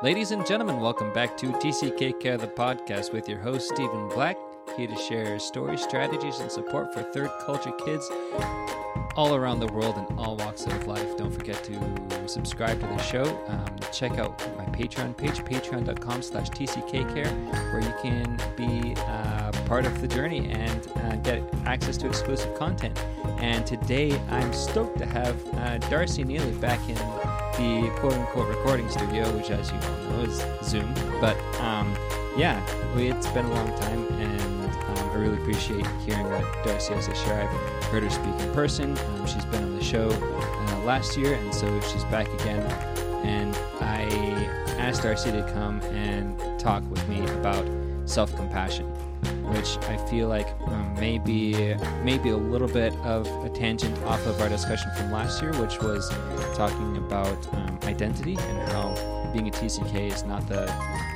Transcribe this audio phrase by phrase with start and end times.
[0.00, 4.36] Ladies and gentlemen, welcome back to TCK Care, the podcast with your host, Stephen Black,
[4.76, 8.08] here to share stories, strategies, and support for third culture kids
[9.16, 11.16] all around the world in all walks of life.
[11.16, 13.24] Don't forget to subscribe to the show.
[13.48, 19.84] Um, check out my Patreon page, patreon.com slash tckcare, where you can be uh, part
[19.84, 22.96] of the journey and uh, get access to exclusive content.
[23.40, 26.96] And today I'm stoked to have uh, Darcy Neely back in
[27.58, 30.94] the quote unquote recording studio, which, as you all know, is Zoom.
[31.20, 31.94] But um,
[32.36, 32.64] yeah,
[32.96, 37.14] it's been a long time, and um, I really appreciate hearing what Darcy has to
[37.16, 37.42] share.
[37.42, 38.96] I've heard her speak in person.
[38.96, 42.60] Um, she's been on the show uh, last year, and so she's back again.
[43.26, 44.04] And I
[44.78, 47.68] asked Darcy to come and talk with me about
[48.04, 48.90] self compassion
[49.50, 54.40] which I feel like um, maybe maybe a little bit of a tangent off of
[54.40, 56.08] our discussion from last year, which was
[56.56, 60.64] talking about um, identity and how being a TCK is not the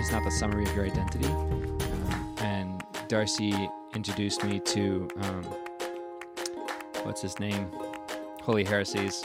[0.00, 1.26] is not the summary of your identity.
[1.26, 3.54] Um, and Darcy
[3.94, 5.42] introduced me to um,
[7.04, 7.70] what's his name,
[8.42, 9.24] Holy Heresies.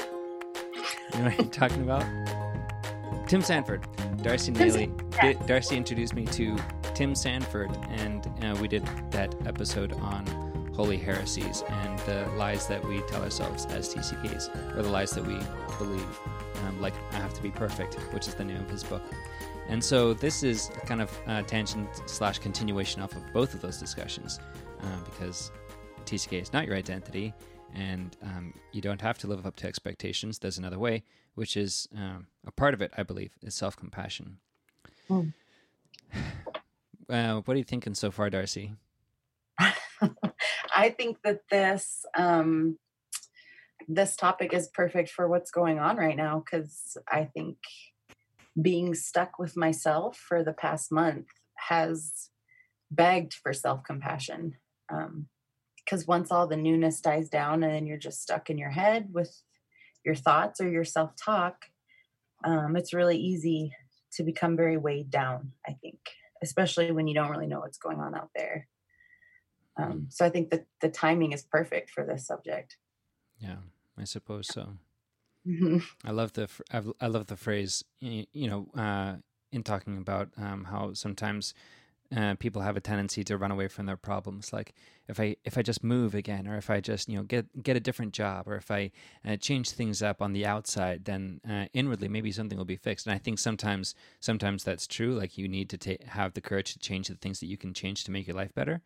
[1.14, 2.06] You know what I'm talking about?
[3.28, 3.86] Tim Sanford.
[4.22, 4.92] Darcy Neely.
[5.46, 6.58] Darcy introduced me to
[6.98, 10.26] Tim Sanford, and uh, we did that episode on
[10.76, 15.24] holy heresies and the lies that we tell ourselves as TCKs, or the lies that
[15.24, 15.38] we
[15.78, 16.20] believe.
[16.66, 19.04] Um, like, I have to be perfect, which is the name of his book.
[19.68, 23.78] And so this is kind of a tangent slash continuation off of both of those
[23.78, 24.40] discussions,
[24.82, 25.52] uh, because
[26.06, 27.32] TCK is not your identity,
[27.76, 30.40] and um, you don't have to live up to expectations.
[30.40, 31.04] There's another way,
[31.36, 34.40] which is um, a part of it, I believe, is self compassion.
[35.12, 35.34] Mm.
[37.10, 38.74] Uh, what are you thinking so far, Darcy?
[40.76, 42.78] I think that this um,
[43.88, 47.58] this topic is perfect for what's going on right now because I think
[48.62, 51.28] being stuck with myself for the past month
[51.70, 52.30] has
[52.92, 54.56] begged for self compassion.
[54.90, 58.72] Because um, once all the newness dies down and then you're just stuck in your
[58.72, 59.44] head with
[60.04, 61.68] your thoughts or your self talk,
[62.44, 63.72] um, it's really easy
[64.14, 66.00] to become very weighed down, I think
[66.42, 68.68] especially when you don't really know what's going on out there.
[69.78, 72.78] Um, so I think that the timing is perfect for this subject.
[73.40, 73.58] Yeah,
[73.98, 74.78] I suppose so.
[75.48, 75.78] Mm-hmm.
[76.04, 76.50] I love the
[77.00, 77.84] I love the phrase.
[78.00, 79.18] You know, uh,
[79.52, 81.54] in talking about um, how sometimes
[82.16, 84.54] uh, people have a tendency to run away from their problems.
[84.54, 84.74] Like
[85.08, 87.76] if I if I just move again, or if I just you know get get
[87.76, 88.92] a different job, or if I
[89.28, 93.08] uh, change things up on the outside, then uh, inwardly maybe something will be fixed.
[93.08, 95.16] And I think sometimes sometimes that's true.
[95.16, 97.74] Like you need to ta- have the courage to change the things that you can
[97.74, 98.82] change to make your life better.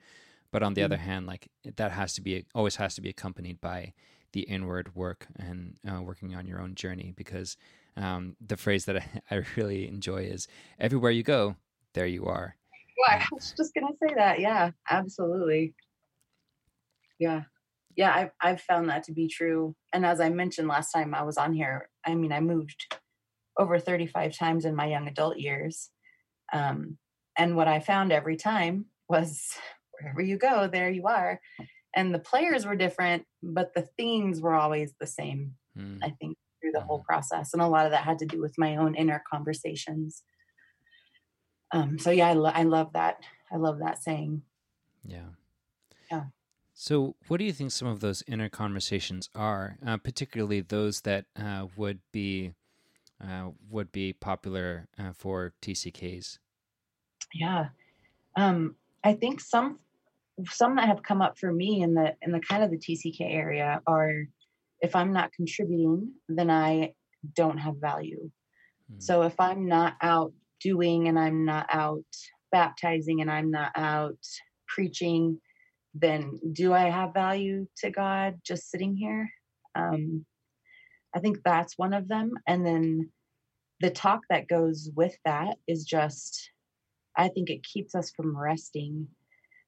[0.51, 0.85] But on the mm-hmm.
[0.85, 3.93] other hand, like that has to be always has to be accompanied by
[4.33, 7.13] the inward work and uh, working on your own journey.
[7.15, 7.55] Because
[7.95, 9.05] um, the phrase that I,
[9.35, 10.47] I really enjoy is
[10.79, 11.55] "everywhere you go,
[11.93, 12.55] there you are."
[13.07, 14.39] I was just gonna say that.
[14.39, 15.73] Yeah, absolutely.
[17.19, 17.43] Yeah,
[17.95, 18.13] yeah.
[18.13, 19.75] I've I've found that to be true.
[19.93, 22.95] And as I mentioned last time I was on here, I mean, I moved
[23.57, 25.89] over 35 times in my young adult years.
[26.53, 26.97] Um,
[27.37, 29.55] and what I found every time was
[29.91, 31.39] wherever you go, there you are.
[31.95, 35.99] And the players were different, but the themes were always the same, mm.
[36.01, 37.05] I think, through the whole hmm.
[37.05, 37.53] process.
[37.53, 40.23] And a lot of that had to do with my own inner conversations
[41.71, 43.23] um, so yeah, I, lo- I love that.
[43.51, 44.41] I love that saying.
[45.03, 45.29] Yeah.
[46.11, 46.23] Yeah.
[46.73, 51.25] So, what do you think some of those inner conversations are, uh, particularly those that
[51.39, 52.53] uh, would be
[53.23, 56.39] uh, would be popular uh, for TCKs?
[57.33, 57.67] Yeah,
[58.35, 59.79] um, I think some
[60.49, 63.21] some that have come up for me in the in the kind of the TCK
[63.21, 64.23] area are,
[64.81, 66.93] if I'm not contributing, then I
[67.35, 68.31] don't have value.
[68.91, 69.03] Mm.
[69.03, 72.03] So if I'm not out doing and I'm not out
[72.51, 74.17] baptizing and I'm not out
[74.67, 75.39] preaching,
[75.93, 79.29] then do I have value to God just sitting here?
[79.75, 80.25] Um,
[81.15, 82.31] I think that's one of them.
[82.47, 83.09] And then
[83.81, 86.51] the talk that goes with that is just,
[87.17, 89.07] I think it keeps us from resting.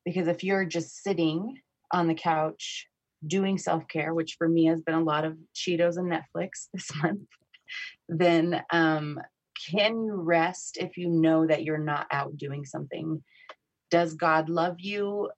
[0.06, 1.56] Because if you're just sitting
[1.92, 2.88] on the couch
[3.26, 6.90] doing self care, which for me has been a lot of Cheetos and Netflix this
[7.02, 7.22] month,
[8.08, 9.20] then um,
[9.70, 13.24] can you rest if you know that you're not out doing something?
[13.90, 15.30] Does God love you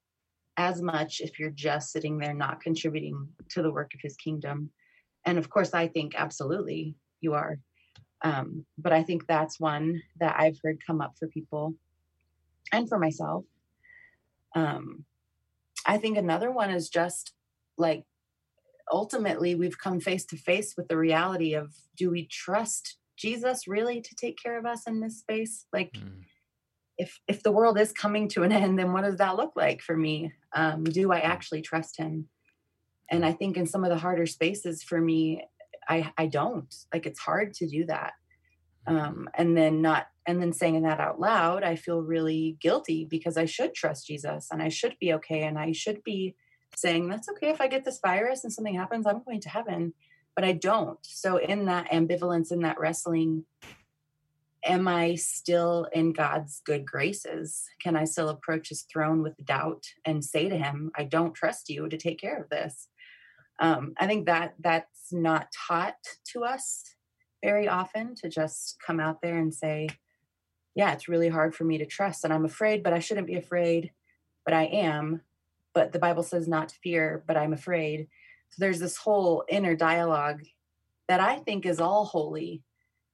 [0.56, 4.70] as much if you're just sitting there not contributing to the work of his kingdom?
[5.24, 7.58] And of course, I think absolutely you are.
[8.22, 11.74] Um, but I think that's one that I've heard come up for people
[12.72, 13.44] and for myself.
[14.54, 15.04] Um,
[15.84, 17.32] I think another one is just
[17.76, 18.04] like
[18.90, 24.00] ultimately we've come face to face with the reality of do we trust Jesus really
[24.00, 25.66] to take care of us in this space?
[25.72, 26.24] Like, Mm.
[26.98, 29.82] if if the world is coming to an end, then what does that look like
[29.82, 30.32] for me?
[30.54, 32.28] Um, do I actually trust Him?
[33.10, 35.44] And I think in some of the harder spaces for me,
[35.88, 36.74] I I don't.
[36.92, 38.14] Like, it's hard to do that.
[38.86, 43.36] Um, and then not and then saying that out loud, I feel really guilty because
[43.36, 46.34] I should trust Jesus and I should be okay and I should be
[46.76, 49.94] saying that's okay if I get this virus and something happens, I'm going to heaven
[50.36, 50.98] but I don't.
[51.02, 53.46] So, in that ambivalence, in that wrestling,
[54.64, 57.64] am I still in God's good graces?
[57.82, 61.70] Can I still approach his throne with doubt and say to him, I don't trust
[61.70, 62.88] you to take care of this?
[63.58, 65.96] Um, I think that that's not taught
[66.32, 66.84] to us
[67.42, 69.88] very often to just come out there and say,
[70.74, 73.36] Yeah, it's really hard for me to trust, and I'm afraid, but I shouldn't be
[73.36, 73.92] afraid,
[74.44, 75.22] but I am.
[75.72, 78.08] But the Bible says not to fear, but I'm afraid.
[78.50, 80.42] So there's this whole inner dialogue
[81.08, 82.62] that I think is all holy,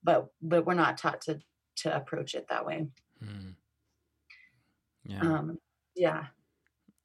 [0.03, 1.41] but but we're not taught to
[1.77, 2.89] to approach it that way.
[3.23, 3.55] Mm.
[5.05, 5.21] Yeah.
[5.21, 5.59] Um,
[5.95, 6.27] yeah,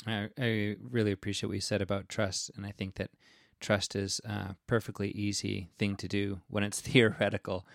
[0.06, 3.12] I, I really appreciate what you said about trust, and I think that
[3.60, 7.66] trust is a perfectly easy thing to do when it's theoretical,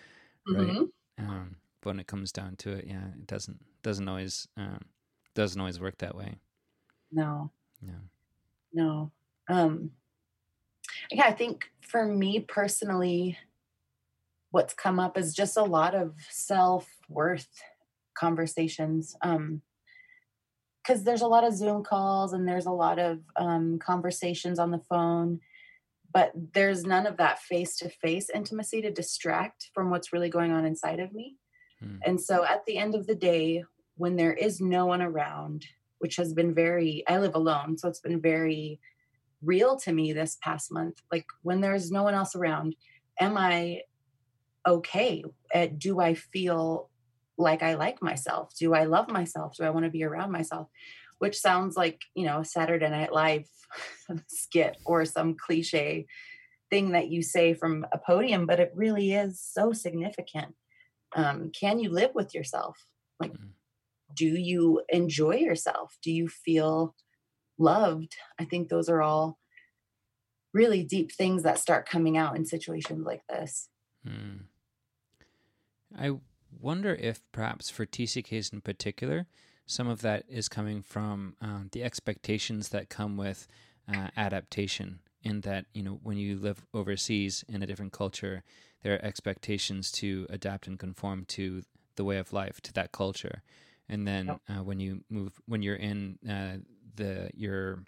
[0.49, 0.79] right?
[0.79, 0.93] Mhm.
[1.19, 4.81] Um, but when it comes down to it, yeah, it doesn't doesn't always um,
[5.35, 6.37] doesn't always work that way.
[7.11, 7.53] no,
[7.83, 8.01] Yeah.
[8.73, 9.13] no.
[9.49, 9.93] Um,
[11.13, 13.39] yeah, I think for me personally,
[14.51, 17.49] what's come up is just a lot of self worth
[18.15, 19.17] conversations.
[19.23, 19.63] Um,
[20.83, 24.73] because there's a lot of Zoom calls and there's a lot of um, conversations on
[24.73, 25.39] the phone,
[26.13, 30.51] but there's none of that face to face intimacy to distract from what's really going
[30.51, 31.37] on inside of me.
[31.81, 31.99] Hmm.
[32.05, 33.63] And so at the end of the day,
[33.97, 35.67] when there is no one around,
[35.99, 38.81] which has been very, I live alone, so it's been very
[39.43, 41.01] real to me this past month.
[41.11, 42.77] Like when there's no one else around,
[43.21, 43.83] am I
[44.67, 45.25] okay?
[45.79, 46.91] Do I feel
[47.39, 48.53] like I like myself?
[48.59, 49.57] Do I love myself?
[49.57, 50.69] Do I want to be around myself?
[51.19, 53.49] Which sounds like, you know, a Saturday Night Live
[54.29, 56.07] skit or some cliche
[56.71, 60.55] thing that you say from a podium, but it really is so significant.
[61.15, 62.87] Um, can you live with yourself?
[63.21, 63.51] Like, Mm.
[64.15, 65.97] do you enjoy yourself?
[66.03, 66.95] Do you feel
[67.63, 68.17] loved?
[68.39, 69.39] I think those are all
[70.53, 73.69] really deep things that start coming out in situations like this.
[74.07, 74.43] Hmm.
[75.99, 76.13] I
[76.61, 79.27] wonder if perhaps for TCKs in particular,
[79.67, 83.47] some of that is coming from um, the expectations that come with
[83.93, 85.01] uh, adaptation.
[85.25, 88.43] In that, you know, when you live overseas in a different culture,
[88.83, 91.63] there are expectations to adapt and conform to
[91.95, 93.43] the way of life, to that culture.
[93.89, 96.59] And then uh, when you move, when you're in uh,
[96.95, 97.85] the your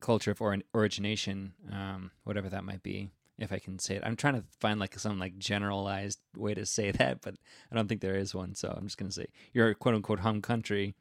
[0.00, 4.02] culture of or- origination, um, whatever that might be, if I can say it.
[4.04, 7.34] I'm trying to find like some like generalized way to say that, but
[7.70, 8.54] I don't think there is one.
[8.54, 10.94] So I'm just gonna say your quote unquote home country.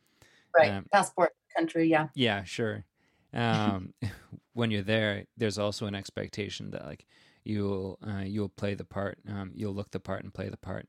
[0.58, 0.72] Right.
[0.72, 1.88] Um, Passport country.
[1.88, 2.08] Yeah.
[2.16, 2.86] Yeah, sure.
[3.34, 3.94] Um,
[4.54, 7.06] when you're there, there's also an expectation that like
[7.44, 10.88] you'll uh, you'll play the part, um, you'll look the part and play the part.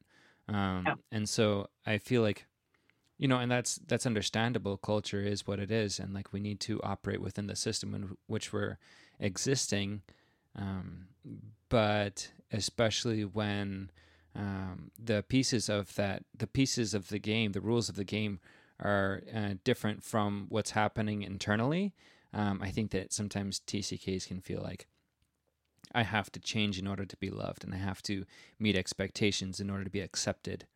[0.49, 0.95] Um, Yeah.
[1.13, 2.47] And so I feel like,
[3.19, 4.77] you know, and that's that's understandable.
[4.77, 8.17] Culture is what it is, and like we need to operate within the system in
[8.27, 8.79] which we're
[9.19, 10.03] existing.
[10.57, 11.09] Um,
[11.69, 13.91] but especially when
[14.35, 18.41] um, the pieces of that, the pieces of the game, the rules of the game
[18.81, 21.93] are uh, different from what's happening internally.
[22.33, 24.87] Um, I think that sometimes TCKs can feel like
[25.95, 28.25] I have to change in order to be loved, and I have to
[28.59, 30.67] meet expectations in order to be accepted.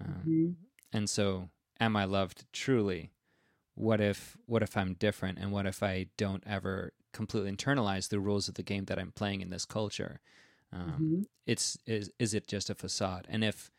[0.00, 0.54] Um, Mhm.
[0.92, 1.50] and so,
[1.80, 3.12] am I loved truly?
[3.74, 8.20] What if what if I'm different, and what if I don't ever completely internalize the
[8.20, 10.20] rules of the game that I'm playing in this culture?
[10.72, 11.24] Um, Mhm.
[11.46, 13.26] it's is is it just a facade?
[13.30, 13.70] And if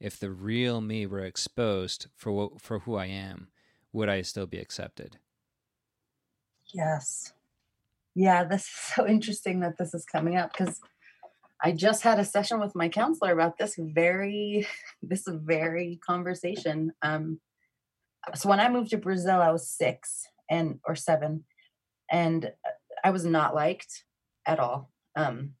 [0.00, 3.50] if the real me were exposed for what, for who I am,
[3.92, 5.18] would I still be accepted?
[6.72, 7.32] Yes.
[8.14, 10.80] Yeah, this is so interesting that this is coming up because
[11.62, 14.66] I just had a session with my counselor about this very
[15.02, 16.92] this very conversation.
[17.02, 17.40] Um
[18.34, 21.44] so when I moved to Brazil, I was 6 and or 7
[22.10, 22.70] and uh,
[23.02, 24.04] I was not liked
[24.46, 24.90] at all.
[25.16, 25.52] Um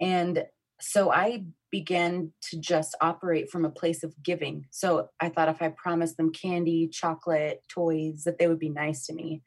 [0.00, 0.44] and
[0.80, 4.66] so I began to just operate from a place of giving.
[4.70, 9.06] So I thought if I promised them candy, chocolate, toys that they would be nice
[9.06, 9.42] to me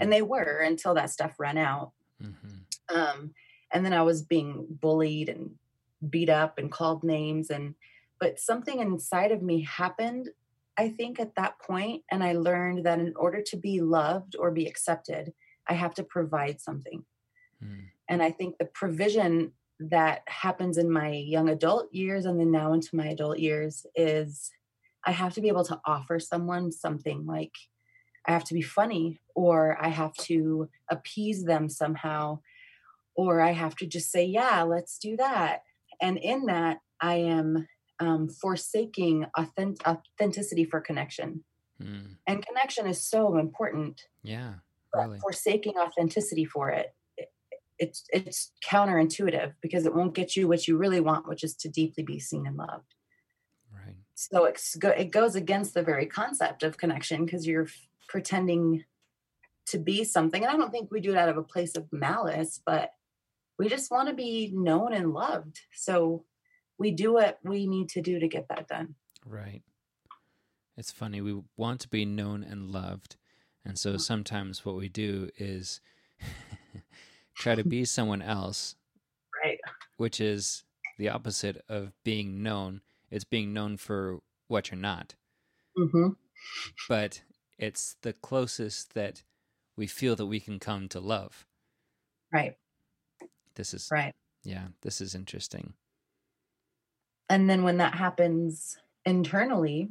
[0.00, 1.92] and they were until that stuff ran out
[2.22, 2.96] Mm-hmm.
[2.96, 3.34] um,
[3.72, 5.50] and then i was being bullied and
[6.10, 7.74] beat up and called names and
[8.20, 10.28] but something inside of me happened
[10.76, 14.50] i think at that point and i learned that in order to be loved or
[14.50, 15.32] be accepted
[15.68, 17.04] i have to provide something
[17.62, 17.84] Mm.
[18.08, 22.72] and i think the provision that happens in my young adult years and then now
[22.72, 24.50] into my adult years is
[25.04, 27.54] I have to be able to offer someone something like
[28.26, 32.40] I have to be funny or I have to appease them somehow
[33.14, 35.62] or I have to just say, yeah, let's do that.
[36.00, 37.66] And in that, I am
[38.00, 41.44] um, forsaking authentic- authenticity for connection.
[41.80, 42.16] Mm.
[42.26, 44.02] And connection is so important.
[44.22, 44.54] Yeah.
[44.94, 45.18] Really.
[45.18, 47.28] Forsaking authenticity for it, it,
[47.78, 51.68] it's it's counterintuitive because it won't get you what you really want, which is to
[51.68, 52.94] deeply be seen and loved.
[53.72, 53.96] Right.
[54.14, 57.68] So it's go, it goes against the very concept of connection because you're
[58.08, 58.84] pretending
[59.66, 60.42] to be something.
[60.42, 62.90] And I don't think we do it out of a place of malice, but
[63.58, 65.60] we just want to be known and loved.
[65.74, 66.24] So
[66.78, 68.94] we do what we need to do to get that done.
[69.24, 69.62] Right.
[70.76, 71.20] It's funny.
[71.20, 73.16] We want to be known and loved.
[73.64, 73.98] And so mm-hmm.
[73.98, 75.80] sometimes what we do is
[77.36, 78.74] try to be someone else.
[79.44, 79.58] Right.
[79.96, 80.64] Which is
[80.98, 82.80] the opposite of being known.
[83.10, 85.14] It's being known for what you're not.
[85.78, 86.08] Mm-hmm.
[86.88, 87.22] But
[87.58, 89.22] it's the closest that
[89.76, 91.46] we feel that we can come to love.
[92.32, 92.56] Right.
[93.54, 94.14] This is right.
[94.44, 95.74] Yeah, this is interesting.
[97.28, 99.88] And then when that happens internally,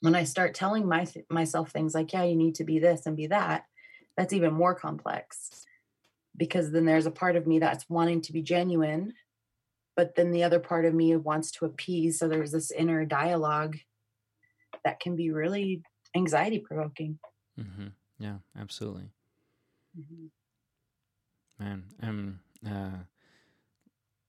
[0.00, 3.16] when I start telling my myself things like, "Yeah, you need to be this and
[3.16, 3.66] be that,"
[4.16, 5.66] that's even more complex
[6.36, 9.12] because then there's a part of me that's wanting to be genuine,
[9.96, 12.18] but then the other part of me wants to appease.
[12.18, 13.76] So there's this inner dialogue
[14.84, 15.82] that can be really
[16.14, 17.18] anxiety provoking.
[17.58, 17.88] Mm-hmm.
[18.18, 19.10] Yeah, absolutely.
[19.98, 20.26] Mm-hmm.
[21.64, 23.04] Man, I'm uh,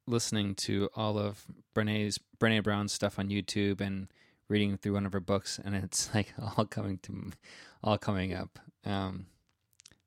[0.07, 4.07] listening to all of Brene's Brene Brown's stuff on YouTube and
[4.47, 7.31] reading through one of her books, and it's like all coming to
[7.83, 8.59] all coming up.
[8.85, 9.27] Um,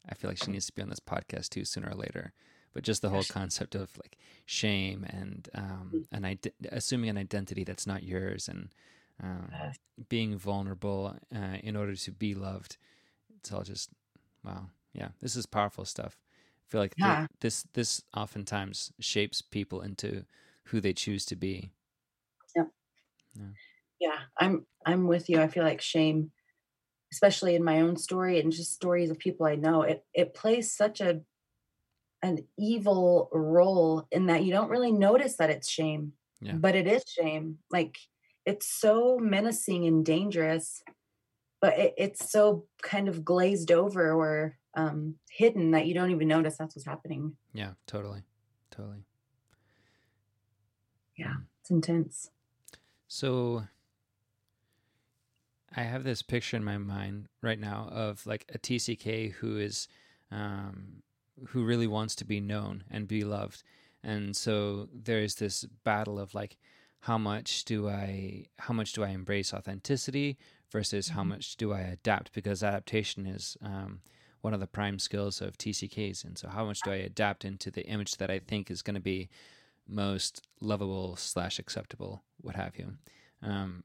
[0.09, 2.33] I feel like she needs to be on this podcast too sooner or later.
[2.75, 7.65] But just the whole concept of like shame and um, an ide- assuming an identity
[7.65, 8.71] that's not yours and
[9.23, 9.73] uh,
[10.09, 12.79] being vulnerable uh, in order to be loved.
[13.37, 13.91] It's all just
[14.43, 14.71] wow.
[14.95, 16.17] Yeah, this is powerful stuff
[16.73, 17.17] feel like yeah.
[17.19, 20.25] th- this this oftentimes shapes people into
[20.65, 21.71] who they choose to be.
[22.57, 22.65] Yeah.
[23.35, 23.47] yeah.
[24.01, 25.41] Yeah, I'm I'm with you.
[25.41, 26.33] I feel like shame,
[27.13, 30.75] especially in my own story and just stories of people I know, it it plays
[30.75, 31.21] such a
[32.23, 36.15] an evil role in that you don't really notice that it's shame.
[36.41, 36.55] Yeah.
[36.55, 37.59] But it is shame.
[37.71, 37.99] Like
[38.47, 40.83] it's so menacing and dangerous,
[41.61, 46.29] but it, it's so kind of glazed over or um, hidden that you don't even
[46.29, 47.37] notice that's what's happening.
[47.53, 48.23] Yeah, totally.
[48.71, 49.05] Totally.
[51.17, 52.31] Yeah, it's intense.
[53.07, 53.65] So
[55.77, 59.89] I have this picture in my mind right now of like a TCK who is
[60.31, 61.03] um,
[61.49, 63.63] who really wants to be known and be loved.
[64.03, 66.57] And so there's this battle of like
[67.01, 70.39] how much do I how much do I embrace authenticity
[70.71, 71.31] versus how mm-hmm.
[71.31, 74.01] much do I adapt because adaptation is um,
[74.43, 76.25] one of the prime skills of TCKs.
[76.25, 78.95] And so, how much do I adapt into the image that I think is going
[78.95, 79.29] to be
[79.89, 82.93] most lovable slash acceptable, what have you?
[83.43, 83.83] Um,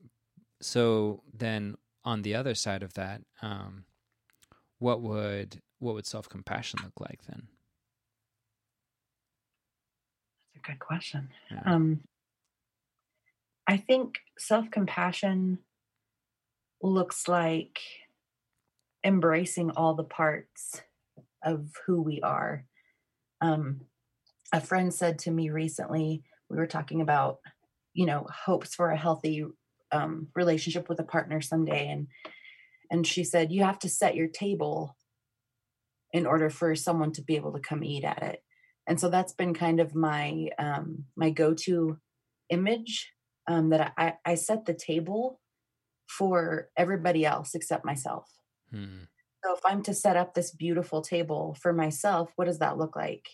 [0.61, 3.85] so then, on the other side of that, um,
[4.79, 7.47] what would what would self compassion look like then?
[10.53, 11.29] That's a good question.
[11.51, 11.61] Yeah.
[11.65, 12.01] Um,
[13.67, 15.59] I think self compassion
[16.81, 17.79] looks like
[19.03, 20.81] embracing all the parts
[21.43, 22.65] of who we are.
[23.41, 23.81] Um,
[24.53, 27.39] a friend said to me recently, we were talking about,
[27.93, 29.45] you know, hopes for a healthy
[29.91, 32.07] um, relationship with a partner someday, and
[32.89, 34.95] and she said you have to set your table
[36.13, 38.43] in order for someone to be able to come eat at it.
[38.87, 41.97] And so that's been kind of my um, my go to
[42.49, 43.11] image
[43.47, 45.41] um, that I, I set the table
[46.07, 48.29] for everybody else except myself.
[48.71, 49.03] Hmm.
[49.43, 52.95] So if I'm to set up this beautiful table for myself, what does that look
[52.95, 53.27] like?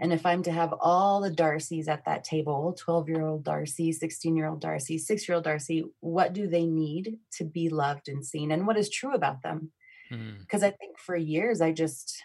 [0.00, 3.92] And if I'm to have all the Darcys at that table 12 year old Darcy,
[3.92, 8.08] 16 year old Darcy, six year old Darcy, what do they need to be loved
[8.08, 8.50] and seen?
[8.50, 9.72] And what is true about them?
[10.10, 10.66] Because hmm.
[10.66, 12.22] I think for years I just,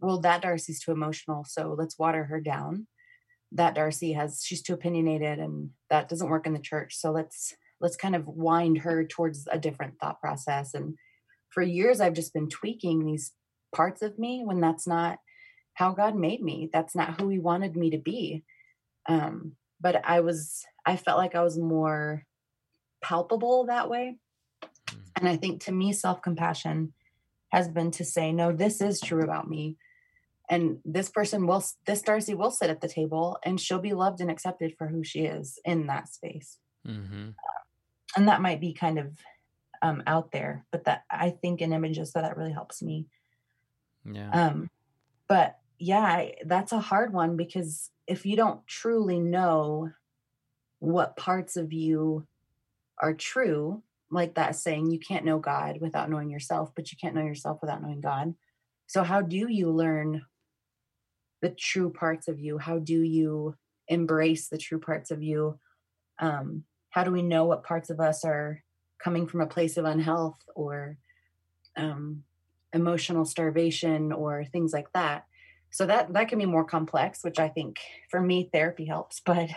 [0.00, 1.44] well, that Darcy's too emotional.
[1.44, 2.88] So let's water her down.
[3.52, 6.96] That Darcy has, she's too opinionated and that doesn't work in the church.
[6.96, 10.96] So let's, let's kind of wind her towards a different thought process and
[11.52, 13.32] for years I've just been tweaking these
[13.74, 15.18] parts of me when that's not
[15.74, 16.68] how God made me.
[16.72, 18.44] That's not who He wanted me to be.
[19.08, 22.24] Um, but I was, I felt like I was more
[23.02, 24.18] palpable that way.
[24.62, 24.96] Mm.
[25.16, 26.92] And I think to me, self compassion
[27.50, 29.76] has been to say, no, this is true about me.
[30.50, 34.20] and this person will this darcy will sit at the table and she'll be loved
[34.20, 37.28] and accepted for who she is in that space Mm-hmm.
[38.16, 39.06] and that might be kind of
[39.82, 43.06] um, out there but that i think in images so that really helps me.
[44.04, 44.30] Yeah.
[44.30, 44.70] um
[45.28, 49.90] but yeah I, that's a hard one because if you don't truly know
[50.78, 52.26] what parts of you
[52.98, 57.14] are true like that saying you can't know god without knowing yourself but you can't
[57.14, 58.34] know yourself without knowing god.
[58.86, 60.22] So how do you learn
[61.40, 62.58] the true parts of you?
[62.58, 63.56] How do you
[63.88, 65.58] embrace the true parts of you?
[66.18, 68.62] Um how do we know what parts of us are
[69.02, 70.96] coming from a place of unhealth or
[71.76, 72.22] um
[72.72, 75.26] emotional starvation or things like that
[75.70, 77.78] so that that can be more complex which i think
[78.10, 79.48] for me therapy helps but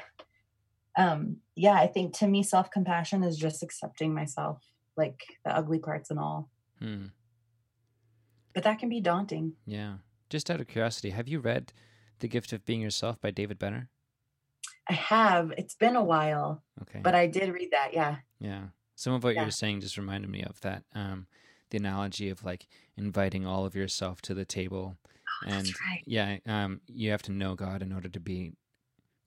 [0.97, 4.61] um yeah i think to me self-compassion is just accepting myself
[4.97, 6.49] like the ugly parts and all
[6.81, 7.05] Hmm.
[8.53, 9.95] but that can be daunting Yeah.
[10.29, 11.71] Just out of curiosity, have you read
[12.19, 13.89] The Gift of Being Yourself by David Benner?
[14.89, 16.99] i have it's been a while Okay.
[17.01, 18.65] but i did read that yeah Yeah.
[18.95, 19.45] Some of what you Yeah.
[19.45, 20.83] were saying just reminded me of that.
[20.93, 21.27] Um,
[21.69, 24.97] the analogy of like inviting all of yourself to the table.
[25.43, 28.53] Oh, and right yeah, um, you have to know God in order to be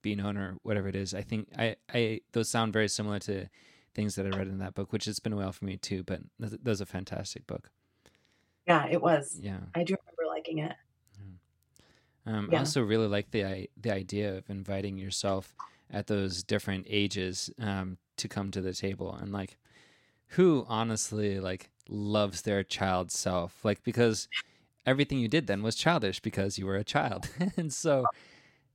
[0.02, 1.14] be known or whatever it is.
[1.14, 3.48] I think I, I those sound very similar to
[3.94, 6.04] things that I read in that book, which has been a while for me too,
[6.04, 7.70] but that, that was a fantastic book.
[8.66, 9.60] yeah it was Yeah.
[9.74, 10.76] i do remember liking it
[12.26, 15.54] Um, I also really like the i- the idea of inviting yourself
[15.90, 19.56] at those different ages um, to come to the table and like
[20.32, 23.64] who honestly like loves their child self?
[23.64, 24.28] Like because
[24.86, 27.28] everything you did then was childish because you were a child.
[27.56, 28.04] And so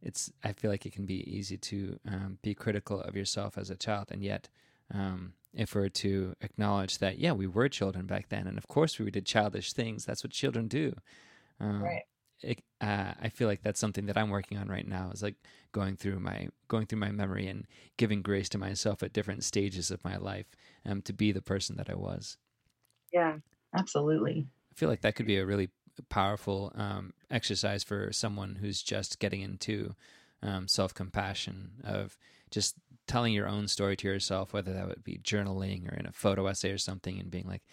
[0.01, 3.69] it's I feel like it can be easy to um, be critical of yourself as
[3.69, 4.07] a child.
[4.12, 4.50] And yet
[4.93, 8.97] um, if we're to acknowledge that yeah we were children back then and of course
[9.00, 10.95] we did childish things that's what children do.
[11.59, 12.03] Um, right
[12.43, 15.12] it, uh, I feel like that's something that I'm working on right now.
[15.12, 15.35] Is like
[15.71, 17.65] going through my going through my memory and
[17.97, 20.47] giving grace to myself at different stages of my life,
[20.85, 22.38] um, to be the person that I was.
[23.12, 23.38] yeah
[23.75, 25.69] absolutely I feel like that could be a really
[26.10, 29.93] powerful um, exercise for someone who's just getting into
[30.41, 32.17] um, self compassion of
[32.51, 32.75] just
[33.08, 36.47] telling your own story to yourself, whether that would be journaling or in a photo
[36.47, 37.63] essay or something, and being like,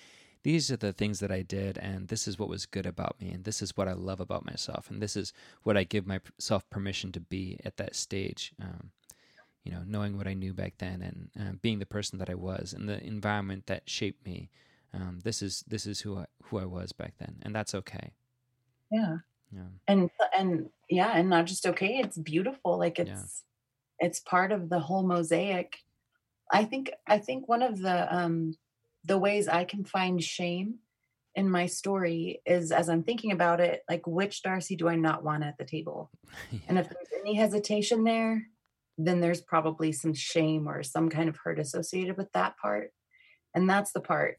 [0.42, 3.30] these are the things that I did, and this is what was good about me,
[3.30, 6.68] and this is what I love about myself, and this is what I give myself
[6.70, 8.52] permission to be at that stage.
[8.60, 8.90] Um,
[9.64, 12.34] you know, knowing what I knew back then, and uh, being the person that I
[12.34, 14.50] was, and the environment that shaped me.
[14.94, 18.12] Um, this is this is who I who I was back then, and that's okay.
[18.90, 19.18] yeah
[19.52, 23.44] Yeah, and and yeah and not just okay it's beautiful like it's
[24.00, 24.06] Yeah.
[24.08, 25.78] it's part of the whole mosaic
[26.52, 28.54] i think i think one of the um
[29.04, 30.76] the ways i can find shame
[31.34, 35.24] in my story is as i'm thinking about it like which darcy do i not
[35.24, 36.10] want at the table
[36.68, 38.42] and if there's any hesitation there
[38.98, 42.90] then there's probably some shame or some kind of hurt associated with that part
[43.54, 44.38] and that's the part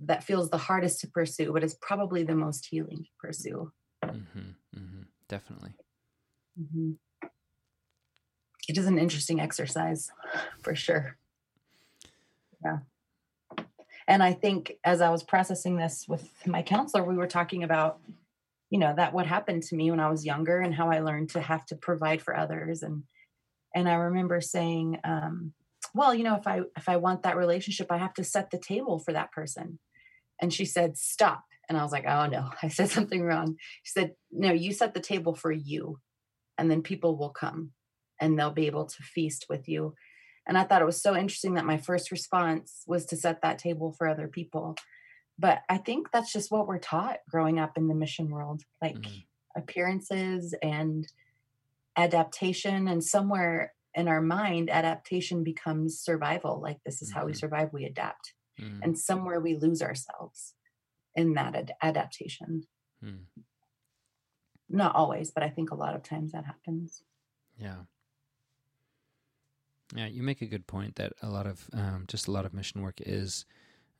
[0.00, 3.70] that feels the hardest to pursue but is probably the most healing to pursue
[4.04, 5.72] hmm hmm definitely.
[6.58, 6.96] Mhm.
[8.68, 10.10] It is an interesting exercise
[10.62, 11.16] for sure.
[12.64, 12.78] Yeah.
[14.08, 18.00] And I think as I was processing this with my counselor, we were talking about,
[18.70, 21.30] you know, that what happened to me when I was younger and how I learned
[21.30, 22.82] to have to provide for others.
[22.82, 23.04] And
[23.74, 25.52] and I remember saying, um,
[25.94, 28.58] well, you know, if I if I want that relationship, I have to set the
[28.58, 29.78] table for that person.
[30.40, 31.44] And she said, stop.
[31.68, 33.56] And I was like, oh no, I said something wrong.
[33.82, 36.00] She said, no, you set the table for you
[36.56, 37.72] and then people will come
[38.20, 39.94] and they'll be able to feast with you.
[40.48, 43.58] And I thought it was so interesting that my first response was to set that
[43.58, 44.76] table for other people.
[45.38, 48.96] But I think that's just what we're taught growing up in the mission world like
[48.96, 49.26] Mhm.
[49.54, 51.06] appearances and
[51.96, 52.88] adaptation.
[52.88, 56.60] And somewhere in our mind, adaptation becomes survival.
[56.60, 57.36] Like, this is how we Mhm.
[57.36, 58.34] survive, we adapt.
[58.58, 58.80] Mhm.
[58.82, 60.54] And somewhere we lose ourselves
[61.14, 62.66] in that ad- adaptation.
[63.02, 63.26] Mm.
[64.68, 67.02] Not always, but I think a lot of times that happens.
[67.56, 67.84] Yeah.
[69.94, 72.52] Yeah, you make a good point that a lot of um, just a lot of
[72.52, 73.46] mission work is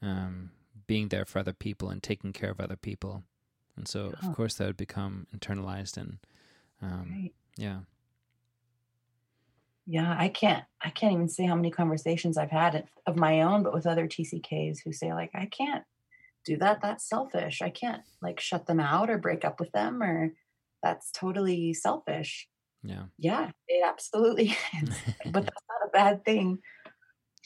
[0.03, 0.53] um,
[0.87, 3.24] being there for other people and taking care of other people,
[3.77, 4.16] and so Yeah.
[4.18, 6.18] of course that would become internalized and
[6.83, 7.35] um, Right.
[7.57, 7.83] yeah,
[9.87, 13.40] Yeah, I can't I can't even say how many conversations I've had of- of my
[13.42, 15.85] own but with other TCKs who say like I can't
[16.44, 17.62] do that that's selfish.
[17.62, 20.35] I can't like shut them out or break up with them or
[20.83, 22.48] that's totally selfish.
[22.83, 24.47] Yeah, Yeah, it absolutely
[24.83, 25.05] is.
[25.25, 26.59] but that's not a bad thing.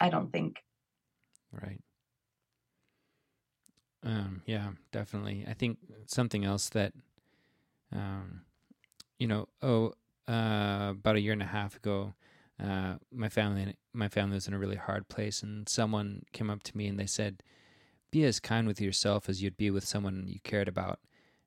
[0.01, 0.59] I don't think.
[1.53, 1.83] right.
[4.03, 5.45] Um, yeah, definitely.
[5.47, 6.92] I think something else that
[7.92, 8.42] um,
[9.18, 9.95] you know, oh,
[10.29, 12.14] uh, about a year and a half ago,
[12.61, 16.62] uh, my family my family was in a really hard place, and someone came up
[16.64, 17.42] to me and they said,
[18.12, 21.01] "Be as kind with yourself as you'd be with someone you cared about,"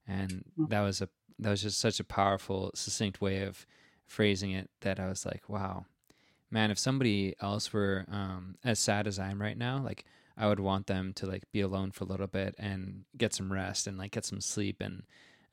[0.07, 0.69] and Mm.
[0.69, 3.65] that was a that was just such a powerful, succinct way of
[4.05, 5.85] phrasing it that I was like, "Wow,
[6.51, 6.71] man!
[6.71, 10.05] If somebody else were um, as sad as I am right now, like."
[10.37, 13.53] I would want them to like be alone for a little bit and get some
[13.53, 15.03] rest and like get some sleep and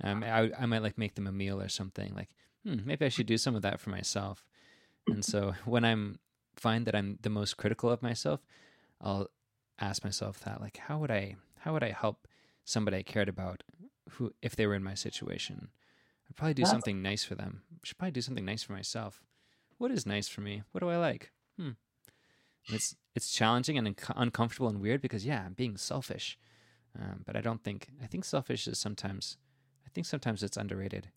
[0.02, 2.30] um, I, I might like make them a meal or something like
[2.64, 4.44] hmm, maybe I should do some of that for myself.
[5.08, 6.18] And so when I'm
[6.56, 8.40] find that I'm the most critical of myself,
[9.00, 9.28] I'll
[9.80, 12.26] ask myself that like how would I how would I help
[12.64, 13.62] somebody I cared about
[14.14, 15.68] who if they were in my situation?
[16.28, 17.62] I'd probably do That's- something nice for them.
[17.72, 19.22] I should probably do something nice for myself.
[19.78, 20.62] What is nice for me?
[20.72, 21.32] What do I like?
[21.56, 21.72] Hmm.
[22.68, 26.38] And It's it's challenging and unco- uncomfortable and weird because yeah, I'm being selfish.
[26.98, 29.36] Um, but I don't think I think selfish is sometimes
[29.86, 31.08] I think sometimes it's underrated.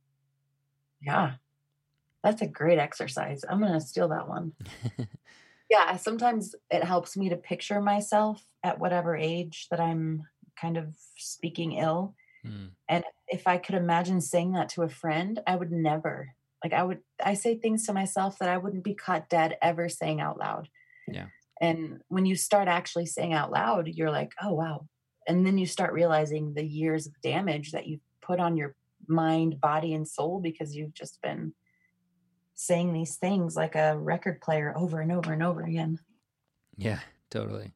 [1.01, 1.33] Yeah.
[2.23, 3.45] That's a great exercise.
[3.47, 4.53] I'm going to steal that one.
[5.69, 5.95] Yeah.
[5.95, 11.73] Sometimes it helps me to picture myself at whatever age that I'm kind of speaking
[11.73, 12.13] ill.
[12.45, 12.65] Hmm.
[12.87, 16.29] And if I could imagine saying that to a friend, I would never.
[16.63, 19.89] Like I would I say things to myself that I wouldn't be caught dead ever
[19.89, 20.69] saying out loud.
[21.07, 21.27] Yeah.
[21.61, 24.87] And when you start actually saying out loud, you're like, "Oh wow."
[25.27, 28.75] And then you start realizing the years of damage that you've put on your
[29.07, 31.53] mind, body and soul because you've just been
[32.55, 35.99] saying these things like a record player over and over and over again.
[36.77, 37.73] Yeah, totally.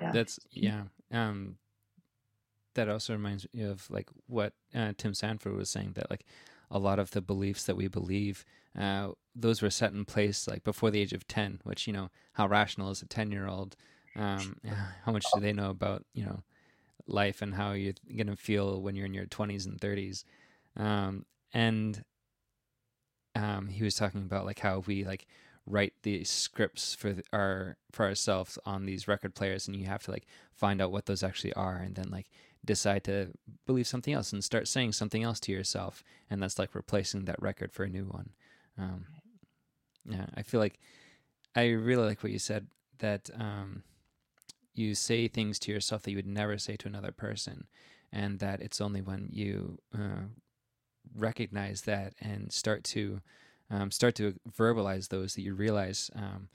[0.00, 0.12] Yeah.
[0.12, 0.84] That's yeah.
[1.10, 1.56] Um,
[2.74, 6.24] that also reminds me of like what uh, Tim Sanford was saying that like
[6.70, 8.44] a lot of the beliefs that we believe,
[8.78, 11.60] uh, those were set in place like before the age of ten.
[11.64, 13.76] Which you know, how rational is a ten year old?
[14.16, 14.56] Um,
[15.04, 16.42] how much do they know about you know
[17.06, 20.24] life and how you're gonna feel when you're in your twenties and thirties?
[20.76, 22.04] Um, and
[23.34, 25.26] um, he was talking about like how we like
[25.66, 30.10] write the scripts for our for ourselves on these record players and you have to
[30.10, 32.28] like find out what those actually are and then like
[32.64, 33.28] decide to
[33.66, 37.40] believe something else and start saying something else to yourself and that's like replacing that
[37.40, 38.30] record for a new one
[38.78, 39.06] um
[40.04, 40.78] yeah i feel like
[41.56, 42.66] i really like what you said
[42.98, 43.82] that um
[44.74, 47.66] you say things to yourself that you would never say to another person
[48.12, 50.24] and that it's only when you uh,
[51.16, 53.20] recognize that and start to
[53.70, 56.48] um, start to verbalize those that you realize um,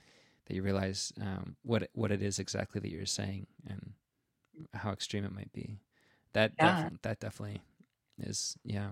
[0.46, 3.92] that you realize um, what what it is exactly that you're saying and
[4.74, 5.78] how extreme it might be.
[6.36, 6.86] That Yeah.
[6.86, 7.62] defi- that definitely
[8.18, 8.90] is yeah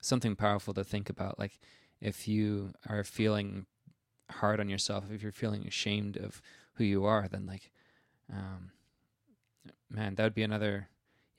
[0.00, 1.38] something powerful to think about.
[1.38, 1.58] Like
[2.00, 3.66] if you are feeling
[4.30, 6.42] hard on yourself, if you're feeling ashamed of
[6.74, 7.72] who you are, then like
[8.32, 8.72] um,
[9.90, 10.88] man, that would be another.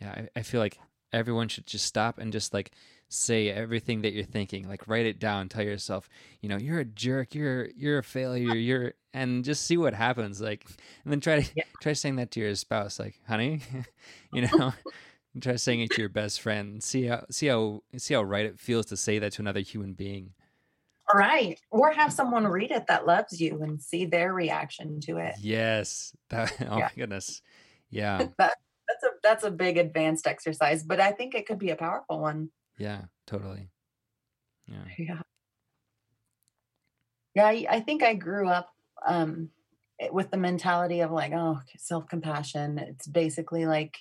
[0.01, 0.79] Yeah, I, I feel like
[1.13, 2.71] everyone should just stop and just like
[3.09, 6.09] say everything that you're thinking like write it down tell yourself
[6.41, 10.41] you know you're a jerk you're you're a failure you're and just see what happens
[10.41, 10.65] like
[11.03, 11.63] and then try to Yeah.
[11.79, 13.61] try saying that to your spouse like honey
[14.31, 14.73] you know
[15.37, 18.45] and try saying it to your best friend see how see how see how right
[18.45, 20.33] it feels to say that to another human being
[21.13, 21.57] All right.
[21.71, 25.35] Or have someone read it that loves you and see their reaction to it.
[25.39, 26.85] yes that oh Yeah.
[26.85, 27.41] my goodness
[27.89, 31.69] yeah that, that's a that's a big advanced exercise, but I think it could be
[31.69, 32.49] a powerful one.
[32.77, 33.69] yeah totally
[34.67, 35.21] yeah Yeah.
[37.35, 38.73] Yeah, I, I think I grew up
[39.05, 39.51] um
[40.11, 42.77] with the mentality of like, oh, self-compassion.
[42.79, 43.97] It's basically like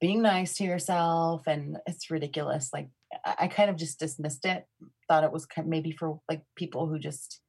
[0.00, 2.70] being nice to yourself and it's ridiculous.
[2.72, 2.90] Like
[3.24, 4.66] I, kind of just dismissed it.
[5.08, 7.40] Thought it was kind maybe for like people who just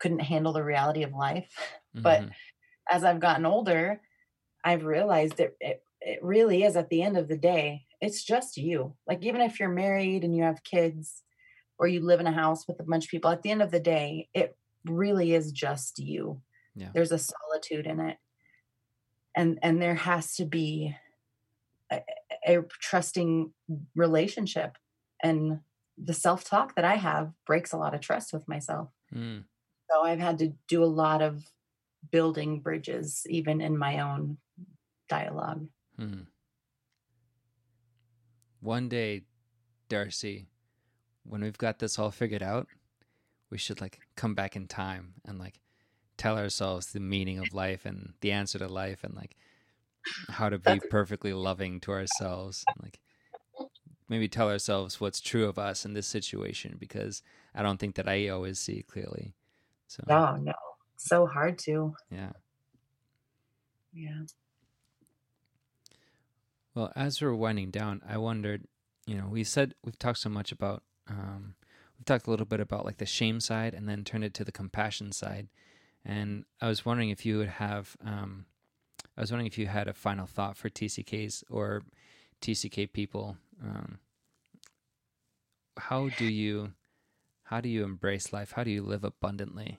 [0.00, 1.52] couldn't handle the reality of life.
[1.94, 2.32] But Mhm.
[2.90, 4.02] as I've gotten older,
[4.64, 8.56] I've realized that it, it really is at the end of the day, it's just
[8.58, 8.96] you.
[9.06, 11.22] Like, even if you're married and you have kids
[11.78, 13.70] or you live in a house with a bunch of people, at the end of
[13.70, 16.42] the day, it really is just you.
[16.74, 16.90] Yeah.
[16.94, 18.18] There's a solitude in it.
[19.34, 20.96] And and there has to be
[21.90, 22.02] a,
[22.46, 23.52] a trusting
[23.94, 24.76] relationship.
[25.22, 25.60] And
[25.98, 28.90] the self-talk that I have breaks a lot of trust with myself.
[29.14, 29.44] Mm.
[29.90, 31.44] So I've had to do a lot of
[32.10, 34.38] building bridges, even in my own
[35.08, 35.68] dialogue.
[35.96, 36.22] Hmm.
[38.60, 39.22] One day,
[39.88, 40.46] Darcy,
[41.24, 42.66] when we've got this all figured out,
[43.50, 45.60] we should like come back in time and like
[46.16, 49.36] tell ourselves the meaning of life and the answer to life and like
[50.30, 52.68] how to be perfectly loving to ourselves.
[52.82, 53.00] Like
[54.08, 57.22] maybe tell ourselves what's true of us in this situation because
[57.54, 59.34] I don't think that I always see clearly.
[59.88, 60.52] So Oh no,
[60.96, 61.94] so hard to.
[62.10, 62.32] yeah.
[63.92, 64.26] Yeah.
[66.74, 68.66] Well, as we're winding down, I wondered,
[69.06, 71.54] you know, we said we've talked so much about um,
[71.98, 74.44] we've talked a little bit about like the shame side and then turned it to
[74.44, 75.48] the compassion side.
[76.04, 78.46] And I was wondering if you would have, um,
[79.16, 81.82] I was wondering if you had a final thought for TCKs or
[82.42, 83.36] TCK people.
[83.62, 83.98] Um,
[85.78, 86.72] how do you,
[87.44, 88.52] how do you embrace life?
[88.52, 89.78] How do you live abundantly?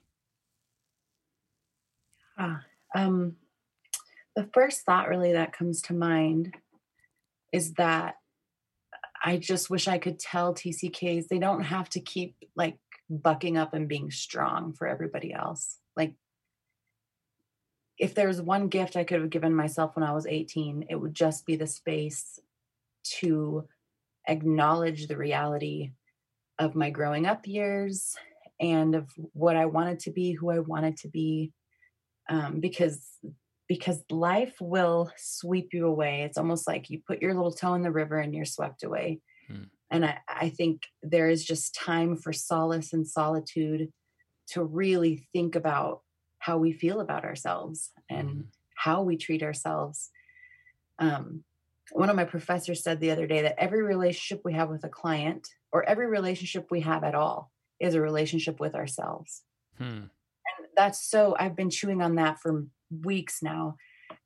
[2.36, 2.62] Ah,
[2.94, 3.36] um,
[4.34, 6.54] the first thought really that comes to mind
[7.52, 8.14] is that
[9.24, 12.78] I just wish I could tell TCKs they don't have to keep like
[13.10, 15.78] bucking up and being strong for everybody else.
[15.96, 16.14] Like,
[17.98, 21.14] if there's one gift I could have given myself when I was 18, it would
[21.14, 22.38] just be the space
[23.20, 23.66] to
[24.28, 25.92] acknowledge the reality
[26.58, 28.16] of my growing up years
[28.60, 31.52] and of what I wanted to be, who I wanted to be,
[32.28, 33.04] um, because
[33.68, 36.22] because life will sweep you away.
[36.22, 39.20] It's almost like you put your little toe in the river and you're swept away.
[39.46, 39.64] Hmm.
[39.90, 43.92] And I, I think there is just time for solace and solitude
[44.52, 46.00] to really think about
[46.48, 48.40] how we feel about ourselves and hmm.
[48.74, 50.10] how we treat ourselves.
[50.98, 51.44] Um,
[51.92, 54.88] one of my professors said the other day that every relationship we have with a
[54.88, 59.42] client or every relationship we have at all is a relationship with ourselves.
[59.78, 60.06] Hmm
[60.78, 62.64] that's so I've been chewing on that for
[63.04, 63.76] weeks now,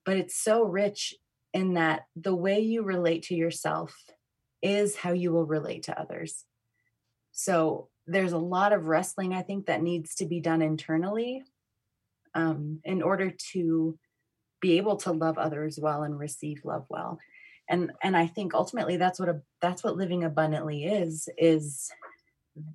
[0.04, 1.14] but it's so rich
[1.54, 3.96] in that the way you relate to yourself
[4.60, 6.44] is how you will relate to others.
[7.32, 11.42] So there's a lot of wrestling I think that needs to be done internally
[12.34, 13.98] um, in order to
[14.60, 17.18] be able to love others well and receive love well.
[17.68, 21.90] And and I think ultimately that's what a that's what living abundantly is is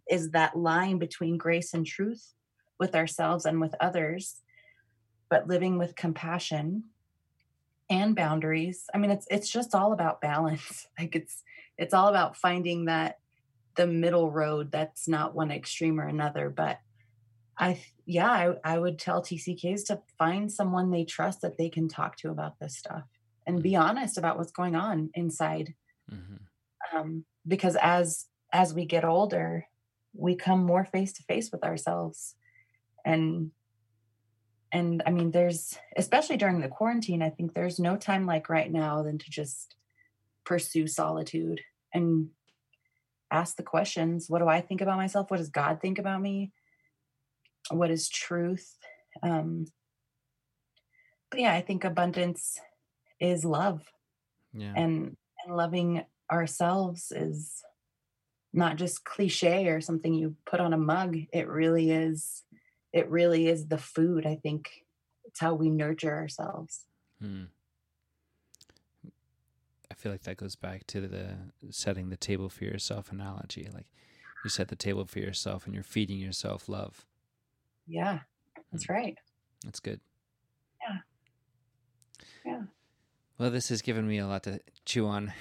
[0.09, 2.33] is that line between grace and truth
[2.79, 4.41] with ourselves and with others
[5.29, 6.83] but living with compassion
[7.89, 11.43] and boundaries i mean it's it's just all about balance like it's
[11.77, 13.19] it's all about finding that
[13.75, 16.79] the middle road that's not one extreme or another but
[17.59, 21.87] i yeah I, I would tell tck's to find someone they trust that they can
[21.87, 23.03] talk to about this stuff
[23.45, 23.83] and be mm-hmm.
[23.83, 25.73] honest about what's going on inside
[26.11, 26.97] mm-hmm.
[26.97, 29.65] um, because as as we get older
[30.13, 32.35] we come more face to face with ourselves
[33.05, 33.51] and
[34.71, 38.71] and i mean there's especially during the quarantine i think there's no time like right
[38.71, 39.75] now than to just
[40.43, 41.61] pursue solitude
[41.93, 42.29] and
[43.31, 46.51] ask the questions what do i think about myself what does god think about me
[47.71, 48.77] what is truth
[49.23, 49.65] um
[51.30, 52.60] but yeah i think abundance
[53.19, 53.82] is love
[54.53, 54.73] yeah.
[54.75, 57.63] and and loving ourselves is
[58.53, 62.43] not just cliche or something you put on a mug it really is
[62.93, 64.25] it really is the food.
[64.25, 64.86] I think
[65.25, 66.86] it's how we nurture ourselves.
[67.21, 67.45] Hmm.
[69.89, 71.38] I feel like that goes back to the
[71.69, 73.69] setting the table for yourself analogy.
[73.73, 73.88] Like
[74.43, 77.06] you set the table for yourself and you're feeding yourself love.
[77.88, 78.19] Yeah,
[78.71, 78.93] that's hmm.
[78.93, 79.17] right.
[79.63, 80.00] That's good.
[80.82, 80.97] Yeah.
[82.45, 82.62] Yeah.
[83.38, 85.34] Well, this has given me a lot to chew on.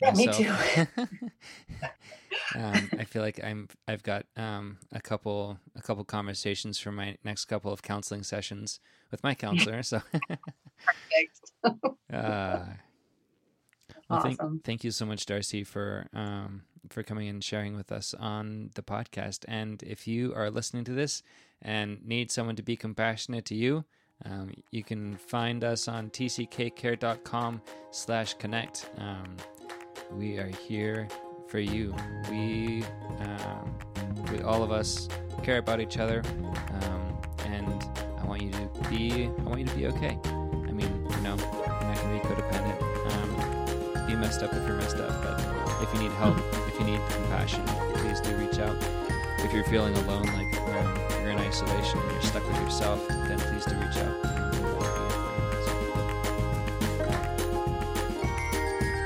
[0.00, 0.38] Yeah, myself.
[0.38, 0.86] me too.
[2.54, 7.16] um, I feel like I'm I've got um, a couple a couple conversations for my
[7.24, 8.80] next couple of counseling sessions
[9.10, 9.82] with my counselor.
[9.82, 10.02] So
[11.62, 11.86] perfect.
[12.12, 12.64] uh,
[14.08, 14.36] well, awesome.
[14.36, 18.70] Thank, thank, you so much, Darcy, for um, for coming and sharing with us on
[18.74, 19.44] the podcast.
[19.48, 21.22] And if you are listening to this
[21.62, 23.84] and need someone to be compassionate to you,
[24.24, 28.88] um, you can find us on tckcare.com slash connect.
[28.98, 29.36] Um,
[30.12, 31.08] we are here
[31.48, 31.94] for you.
[32.30, 32.84] We,
[33.20, 33.74] um,
[34.30, 35.08] we all of us
[35.42, 36.22] care about each other,
[36.82, 37.82] um, and
[38.18, 39.26] I want you to be.
[39.26, 40.18] I want you to be okay.
[40.24, 42.65] I mean, you know, you're not gonna be codependent.
[44.26, 45.40] Messed up if you're messed up, but
[45.80, 46.36] if you need help,
[46.66, 48.76] if you need compassion, please do reach out.
[49.38, 53.38] If you're feeling alone, like um, you're in isolation and you're stuck with yourself, then
[53.38, 54.16] please do reach out.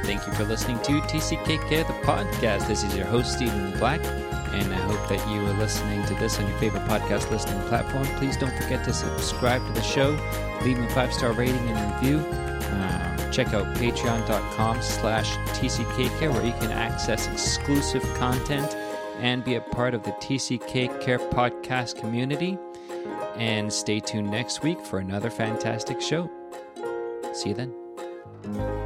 [0.06, 2.66] Thank you for listening to TCK Care, the podcast.
[2.66, 6.38] This is your host, Stephen Black, and I hope that you are listening to this
[6.38, 8.06] on your favorite podcast listening platform.
[8.16, 10.12] Please don't forget to subscribe to the show,
[10.62, 12.49] leave me a five-star rating and review.
[13.30, 18.74] Check out patreon.com slash tckcare where you can access exclusive content
[19.20, 22.58] and be a part of the TCK Care podcast community.
[23.36, 26.30] And stay tuned next week for another fantastic show.
[27.32, 28.79] See you then.